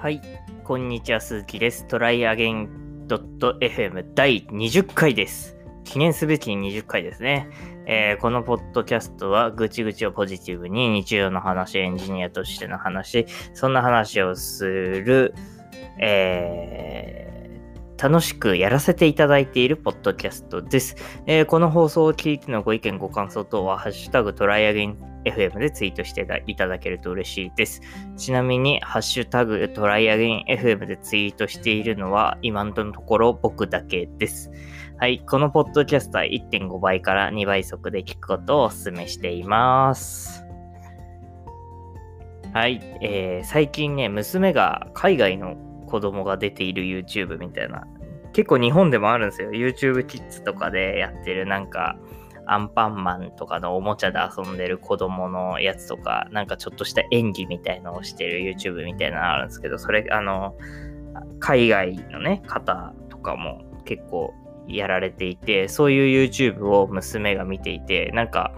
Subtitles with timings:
[0.00, 0.22] はい、
[0.62, 1.84] こんにちは、鈴木です。
[1.88, 2.68] トライアゲン
[3.08, 5.56] .fm 第20回です。
[5.82, 7.50] 記念すべき20回ですね。
[7.84, 15.34] えーこのポッドキャストは、ぐちぐちをポジティブに日常の話、エンジニアとしての話、そんな話をする、
[15.98, 17.38] えー
[18.00, 20.94] 楽しくやらせていただいているポッドキャストです。
[21.26, 24.96] えーこの放送を聞いてのご意見、ご感想等は、ハッシュタグトライアゲン
[25.32, 27.80] FM でツイートしていただけると嬉しいです。
[28.16, 34.50] ちなみに、ハッシュタグトライアゲイン FM でツイートしているのは、今のところ僕だけです。
[34.98, 40.44] はい、このポッドキャストは1.5倍から2倍速で聞くことをお勧めしています。
[42.52, 45.56] はい、えー最近ね、娘が海外の
[45.86, 47.86] 子供が出ている YouTube みたいな、
[48.32, 49.50] 結構日本でもあるんですよ。
[49.50, 51.96] YouTube キッズとかでやってるなんか、
[52.48, 60.56] アンパンマンとかのおもちゃで遊んでる子供のやつとか、なんかちょっとした演技みたいのをしてる YouTube みたいなのあるんですけど、それ、あの、
[61.40, 64.32] 海外のね、方とかも結構
[64.66, 68.54] やられていて、そういう YouTube を娘が見ていて、なんか、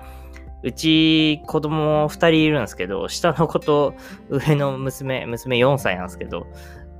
[0.62, 3.94] うち子供2人いるんですけど、下の子と
[4.28, 6.46] 上の娘、娘4歳なんですけど、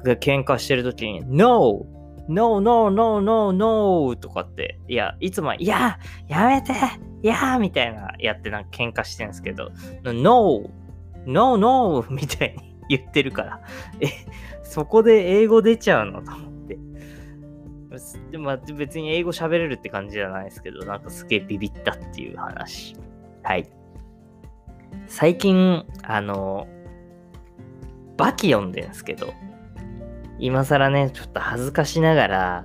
[0.05, 1.87] が喧嘩してる時に、No!
[2.31, 4.15] No, no, no, no, no!
[4.15, 6.73] とかって、いや、いつも、いや、やめて
[7.23, 9.73] いやみたいなやってなんか喧嘩してるんですけど、
[10.05, 10.71] No!
[11.27, 12.07] No, no!
[12.09, 13.61] みたいに 言ってるから、
[14.01, 14.07] え、
[14.63, 16.79] そこで英語出ちゃうのと思って。
[18.31, 22.95] でまあ、別に英語喋れるって感じじゃないですけど、なんかすげえビビったっていう話。
[23.43, 23.69] はい。
[25.09, 26.69] 最近、あの、
[28.17, 29.35] バキ読んでるんですけど、
[30.41, 32.65] 今更ね、ちょっと恥ずかしながら、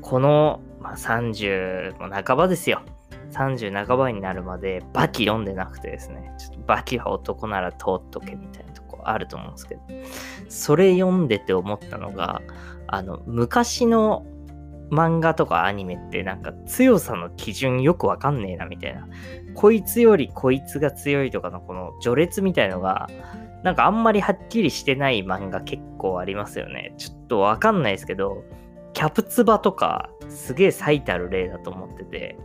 [0.00, 2.82] この、まあ、30も半ばですよ。
[3.30, 9.80] 30半ばになるまでバキ読んでなくてですね、ちょっとバキは男なら通っとけみたいなとこあると思うんですけど、
[10.48, 12.42] それ読んでて思ったのが、
[12.88, 14.26] あの、昔の
[14.92, 19.08] 漫画とかアニメってなんか強さの基準よくわかんねえなみたいな。
[19.54, 23.08] こいつよりこいつが強いとかのこの序列みたいのが、
[23.64, 26.94] なんかあんまりはっきりしてない漫画結構ありますよね。
[26.98, 28.44] ちょっとわかんないですけど、
[28.92, 32.36] キャプツバとかすげえ最たる例だと思ってて、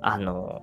[0.00, 0.62] あの、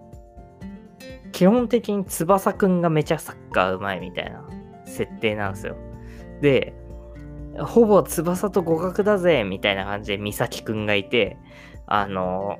[1.31, 4.43] 基本的に翼くんがめちゃサッカーうまいみたいな
[4.85, 5.75] 設定なんですよ。
[6.41, 6.73] で、
[7.59, 11.37] ほぼ翼と互角だぜみたいな感じで美咲くんがいて、
[11.85, 12.59] あの、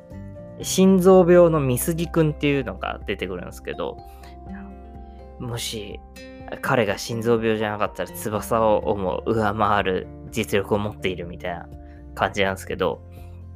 [0.61, 3.97] 心臓病の美杉くんっていうのが出てくるんですけど、
[5.39, 5.99] もし
[6.61, 11.67] 彼が心臓病じゃなかったら翼をもう上回る実力を持っているみたいな
[12.13, 13.01] 感じなんですけど、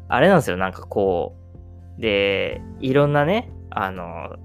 [0.07, 1.35] あれなんですよ、なんかこ
[1.97, 4.35] う、で、いろんなね、あの、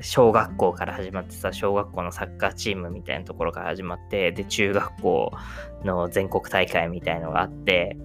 [0.00, 5.32] 小学校から始まってさ、小学校のサッカーチームみたいなところから始まって、で、中学校
[5.84, 7.96] の全国大会みたいのがあって、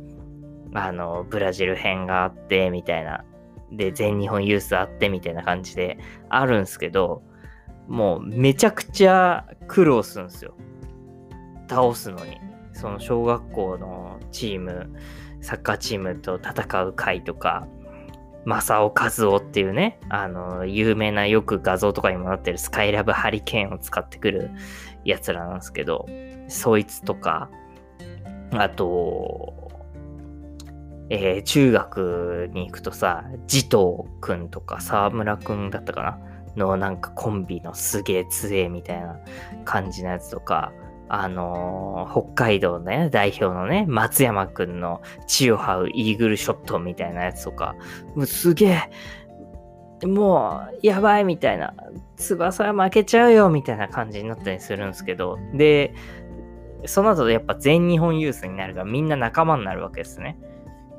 [0.73, 3.23] あの、ブラジル編があって、みたいな。
[3.71, 5.97] で、全日本ユースあって、みたいな感じで
[6.29, 7.23] あるんすけど、
[7.87, 10.53] もうめちゃくちゃ苦労するんですよ。
[11.69, 12.37] 倒すのに。
[12.73, 14.93] その小学校のチーム、
[15.41, 17.67] サッカーチームと戦う回とか、
[18.47, 24.51] 正尾和夫っていうね、あの、有名なよく画像とかにもなってるスカイラブハリケーンを使ってくる
[25.03, 26.07] やつらなんですけど、
[26.47, 27.49] そいつとか、
[28.51, 29.69] あと、
[31.09, 36.19] えー中学に行くとさ、慈藤くんとか沢村くんだったかな？
[36.57, 39.19] のなんかコンビのすげえ強えみたいな
[39.63, 40.71] 感じのやつとか、
[41.09, 47.75] あのー北海道のね、代表のね、松山くんの血を這うイーグルショットみたいなやつとか、
[48.15, 48.65] もうすげ
[50.03, 51.73] え、もう、やばいみたいな、
[52.17, 55.93] 翼は負けちゃうよみたいな感じになったりするんですけど、で、
[56.85, 60.37] その後でやっぱ全日本ユースになるからみんな仲間になるわけですね。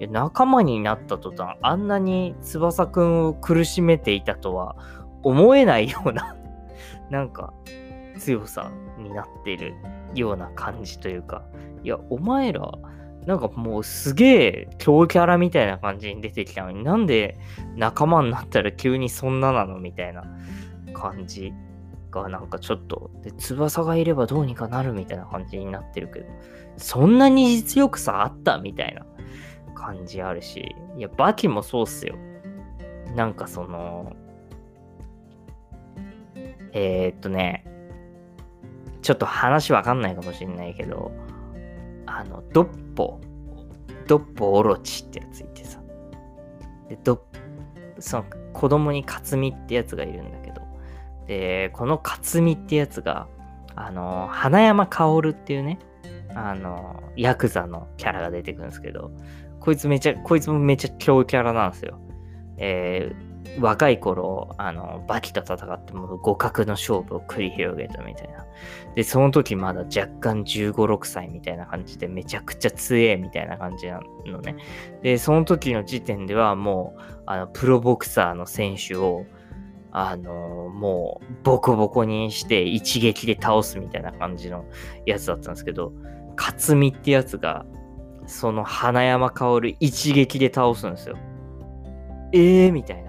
[0.01, 4.77] いや仲間になった途端、あんなに翼くんを苦しめていたとは
[5.23, 6.37] 思えないような、
[7.11, 7.53] なんか
[8.19, 9.75] 強さになっている
[10.15, 11.45] ような感じというか、
[11.83, 12.71] いや、お前ら、
[13.27, 17.37] なんかもうすげえ強キャラみたいな感じに出てきたのになんで
[17.77, 20.25] 仲間になったら急にそんななのみたいな
[20.95, 21.53] 感じ
[22.11, 26.27] がなんかちょっと、で、翼がいればどうにかなるみたいな感じになってるけど、
[26.77, 29.05] そんなに実力差あったみたいな
[29.75, 32.17] 感じあるし、いや、バキもそうっすよ。
[33.15, 34.13] なんかその、
[36.73, 37.65] えー、っとね、
[39.03, 41.13] ちょっと話わかんないかもしれないけど、
[42.07, 43.21] あの、ドッポ、
[44.07, 45.81] ドッポオロチってやついてさ、
[46.89, 47.23] で、ド
[47.99, 50.63] その子供に克実ってやつがいるんだけど、
[51.27, 53.29] で、この克実ってやつが、
[53.75, 55.79] あの、花山薫っていうね、
[56.35, 59.11] あの、ヤクザのキャラが出てくるんですけど、
[59.61, 61.99] こいつめちゃ、こいつもめちゃ強キャラなんですよ。
[62.57, 63.28] えー、
[63.61, 68.47] 若い頃、あの、バキと戦っても互角の勝負を繰り広げたみたいな。
[68.95, 74.57] で、その時まだ若干15、6歳みたいな感じでめちゃくちゃ強えみたいな感じなのね。
[75.03, 79.25] で、その時の時点ではもう、あの、プロボクサーの選手を、
[79.91, 80.33] あの
[80.69, 84.65] もう、ボコボコにして一撃で倒すみたいな感じの
[85.07, 85.93] やつだったんですけど、
[86.37, 87.67] 勝美ってやつが、
[88.27, 91.17] その花山薫一撃で倒すんですよ。
[92.33, 93.08] ええー、みたいな。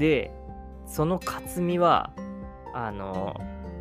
[0.00, 0.32] で、
[0.86, 2.12] その克美は、
[2.74, 3.36] あの、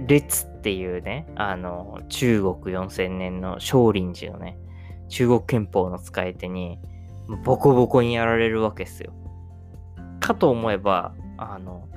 [0.06, 4.58] 列っていうね、あの、中国4000年の少林寺のね、
[5.08, 6.78] 中国憲法の使い手に、
[7.46, 9.14] ボコボコにやられるわけですよ。
[10.20, 11.88] かと思えば、あの、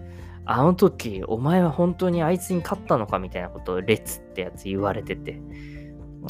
[0.45, 5.41] あの時、お前は本当にあいつに勝ったのかみたいなことを列ってやつ言われてて、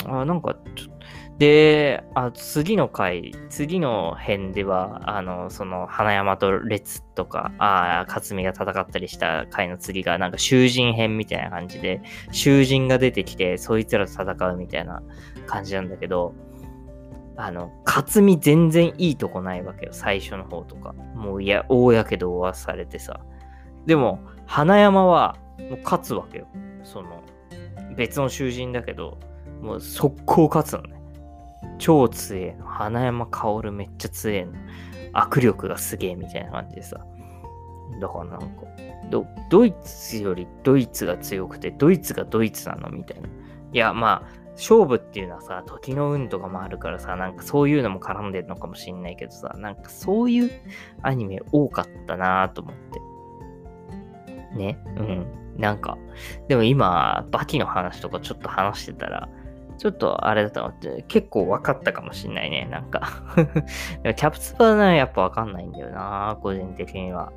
[0.06, 0.92] あなんかちょ
[1.38, 12.02] で、あ次の回、次の編では、あの、その、花山と列とか、ああ、勝美が戦ったりした回の次が、なんか囚人編みたいな感じで、
[12.32, 15.02] 囚人が出てきて、そいつらと戦うみたいな
[15.46, 16.34] 感じなんだけど、
[17.36, 20.92] あの、勝美全然いいとこないわけよ、最初の方とか。
[21.14, 23.20] もういや、大やけど負わされてさ。
[23.86, 26.46] でも、花山は、もう勝つわけよ。
[26.84, 27.22] その、
[27.96, 29.18] 別の囚人だけど、
[29.60, 31.01] もう速攻勝つのね。
[31.78, 32.66] 超強えの。
[32.66, 34.52] 花山薫めっちゃ強えの。
[35.14, 37.04] 握力がすげえみたいな感じでさ。
[38.00, 38.46] だからなんか、
[39.50, 43.28] ドイツよりドイツが強くて、ドイツがドイツなのみたいな。
[43.28, 43.30] い
[43.76, 50.50] や、まあ、勝負っていうのはさ、時の運とかもあるからさ、なんかそういうのも絡んでるのかもしんないけどさ、なんかそういう
[51.02, 54.56] アニメ多かったなぁと思って。
[54.56, 55.26] ねうん。
[55.56, 55.96] なんか、
[56.48, 59.28] でも今、バキの話とかちょっと話してたら、
[59.82, 63.24] ちょっとあれだと思ったの結構分かったかもしんないね、なんか
[64.14, 67.32] キャプツバーね、やっぱ分かんないんだよな、個人的には。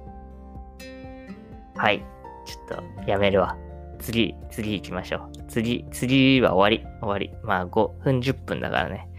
[1.76, 2.06] はい。
[2.46, 3.58] ちょっとやめるわ。
[3.98, 5.44] 次、次行きましょう。
[5.48, 6.88] 次、次は終わり。
[7.02, 7.36] 終わり。
[7.44, 9.10] まあ5分、10分だからね。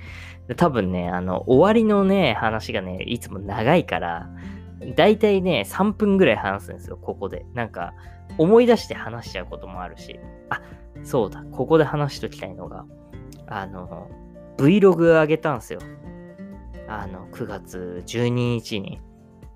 [0.57, 4.31] 多分ね、あの、終わりのね、話がね、いつも長いから、
[4.95, 7.45] だいたいね、3分ぐらい話すんですよ、ここで。
[7.55, 7.93] なんか、
[8.39, 10.21] 思い出して話しちゃうこともあるし。
[10.49, 10.63] あ、
[11.03, 12.85] そうだ、ここで話しときたいのが、
[13.47, 14.09] あの、
[14.59, 15.81] Vlog 上げたんですよ。
[16.89, 19.01] あの、9月12日に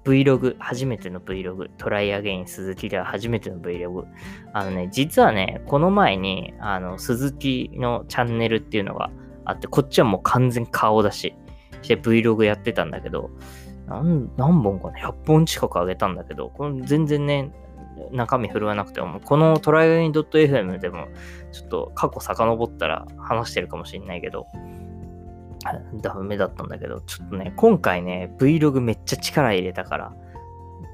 [0.05, 4.07] Vlog、初めての Vlog、トライアゲイン鈴木では初めての Vlog。
[4.53, 9.11] あのね、実はね、この前に、あの、鈴木のチャンネルっていうのが
[9.45, 11.35] あって、こっちはもう完全顔出し
[11.83, 13.31] して Vlog やってたんだけど、
[13.89, 17.53] 何本かな ?100 本近く上げたんだけど、これ全然ね、
[18.13, 21.09] 中身振るわなくても、このトライアイン .fm でも、
[21.53, 24.47] ちょっと過去遡ったら話してるかもしれないけど、
[26.01, 30.13] ダメだったんだけど、ちょっとね、今回ね、Vlog めっちゃ力入れたから、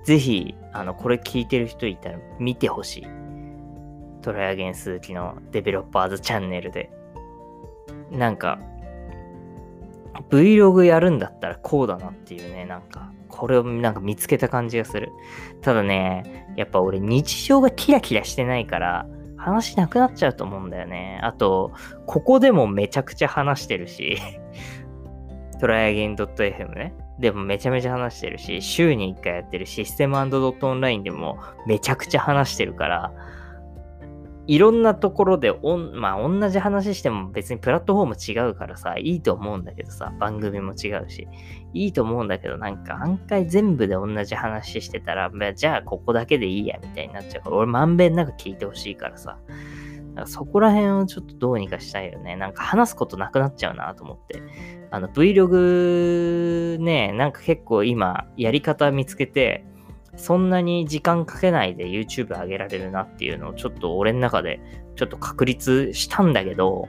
[0.05, 3.07] ぜひ、あの、これ聞いてる人いたら見てほしい。
[4.23, 6.91] トライアゲン鈴木のデベロッパーズチャンネルで。
[8.11, 8.59] なんか、
[10.31, 15.13] Vlog やるんだったらこうだなっていうね、なんか、これをなんか見つけた感じがする。
[15.63, 21.21] ただね、やっぱ俺日常がキラキラしてないから、話なくなっちゃうと思うんだよね。
[21.23, 21.73] あと、
[22.07, 24.19] ここでもめちゃくちゃ話してるし、
[25.61, 26.95] トライアゲン .fm ね。
[27.19, 33.13] でもめちゃめちゃ話してるし、週に1回やってるシステムドットオンラインでもめちゃくちゃ話してるから、
[34.47, 41.27] いろんなところでおん、まあ同じ話しても別にプラットフォーム違うからさ、いいと思うんだけどさ、番組も違うし、
[41.75, 49.39] いいと思うんだけど、なんか案外全部で同じ話してたら、じゃあここだけでいいや、みたいになっちゃうから、俺まんべんなく聞いてほしいからさ、
[50.17, 52.37] かそこら辺をちょっとどうにかしたいよね。
[52.37, 54.43] なんか話すことなくなっちゃうなと思って。
[54.91, 59.65] あの Vlog ね、なんか結構今やり方見つけて、
[60.17, 64.61] そんなに時間かけないで YouTube 上げられるなっていうのをちょっと俺の中で
[64.97, 66.89] ちょっと確立したんだけど、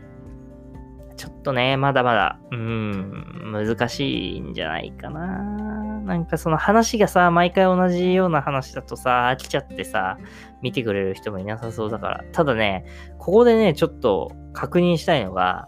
[1.18, 6.00] ちょっとね、まだまだ、うん、難しいんじゃないかな。
[6.08, 10.18] なんかその話がさ、毎回同じような話だとさ、飽きちゃってさ、
[10.62, 12.24] 見てくれる人もいなさそうだから。
[12.32, 12.86] ただね、
[13.18, 15.68] ここでね、ちょっと確認したいのが、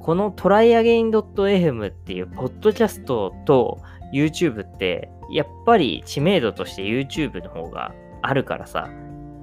[0.00, 3.80] このトライアゲイン .fm っていうポッドキャストと
[4.12, 8.88] YouTube って、やっぱり知名度として YouTube の方があるからさ、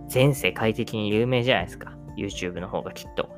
[0.07, 1.93] 全世界的に有名じゃないですか。
[2.17, 3.29] YouTube の方がきっと。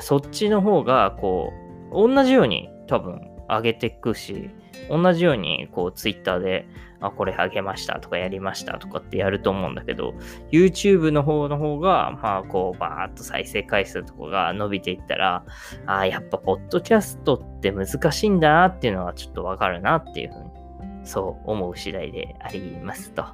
[0.00, 1.52] そっちの方が、こ
[1.90, 4.50] う、同じように多分上げていくし、
[4.88, 6.66] 同じようにこう Twitter で、
[7.00, 10.14] あ、これ上げましたとかやりましたとかってやると思うんだけど、
[10.50, 15.44] YouTube の方の方が、まあこうバーっと再生回数とかが伸びていったら、
[15.86, 23.24] あやっぱポッドキャストって難しいんだなっていうのはちょっとわかるなっていうふうに、そう思う次第でありますと。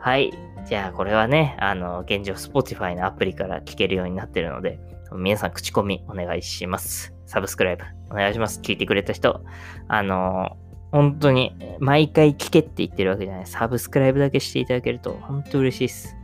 [0.00, 0.32] はい。
[0.64, 4.78] じゃあこれはね、あの、現状 Spotify のアプリから聞けるようになってるので、
[5.12, 7.14] 皆さん口コミお願いします。
[7.26, 8.60] サブスクライブお願いします。
[8.60, 9.42] 聞いてくれた人。
[9.88, 10.56] あの、
[10.92, 13.46] 本当に毎回聞けって言ってるわけじゃない。
[13.46, 16.16] サブスクライブだけしていただけると本当嬉しいです。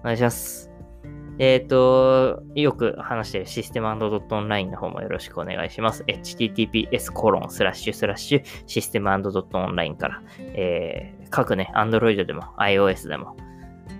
[0.00, 0.68] お願いします。
[1.38, 6.02] えっ、ー、と、よく話してるシステムドットオンラインの方もよろしくお願いします。
[6.08, 13.36] https コロンスラッシュスラッシュシステムドットオンラインから、えー、各ね、Android でも iOS でも、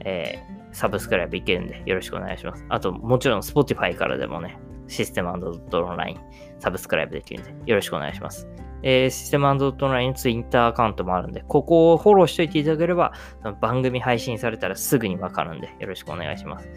[0.04, 2.64] えー、サブスクライブいけるんでよろしくお願いします。
[2.68, 6.20] あと、もちろん Spotify からでもね、システムドットオンライン
[6.58, 8.48] サブスクライブできるんでよろしくお願いします。
[8.82, 13.12] えー、システムドットオンラインツイッターアカウントもあるんで、ここをフォローしといていただければ、
[13.60, 16.70] 番組配信されたらすぐにわかるんで、よろしくお願いします。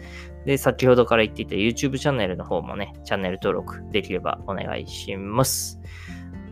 [0.44, 5.80] で、先ほどから言っていた YouTube チャンネルの方もね、チャンネル登録できればお願いします。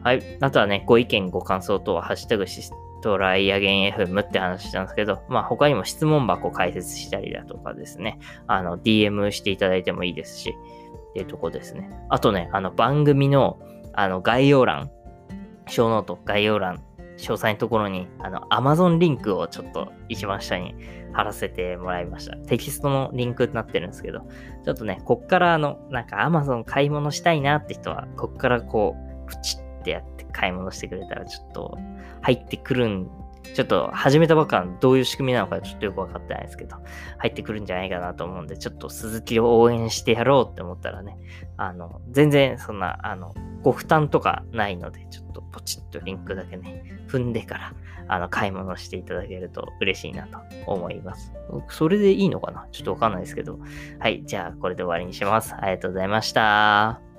[0.02, 0.22] はい。
[0.40, 10.54] あとはね、ご意見、ご感想等は、ハッシュタグシストライアゲン FM って話したんですけど、まあ他にも質問箱開設したりだとかですね、あの、DM していただいてもいいですし、
[11.10, 11.90] っていうとこですね。
[12.08, 13.58] あとね、あの番組の
[13.92, 14.90] あの概要欄、
[15.66, 16.82] ショーノート、概要欄、
[17.20, 20.74] 詳細のところに、あの、Amazon リンクをちょっと一番下に
[21.12, 22.36] 貼らせてもらいました。
[22.36, 24.20] テキストのリンクになってるんですけど、
[24.64, 31.78] ちょっとね、こっからあの、なんか Amazon 買い物したいなって人は、こっからこう、プチってやって買い物してくれたら、ちょっと
[32.20, 33.10] 入ってくるん
[33.54, 36.76] ちょっと始めたばっかどういう仕組みなのかちょっとよくわかってないですけど、
[37.18, 41.18] 入ってくるんじゃないかなと思うんで、ちょっと鈴木を応援してやろうって思ったらね、
[41.56, 47.74] あの、全然そんな、あの、ご負担とかないので、ちょっとポチッとリンクだけね、踏んでから、
[48.08, 51.32] あの、買い物していただけると嬉しいなと思います。
[51.70, 52.68] それでいいのかな？
[52.70, 53.58] ちょっとわかんないですけど。
[53.98, 55.54] はい、じゃあこれで終わりにします。
[55.54, 57.09] ありがとうございました。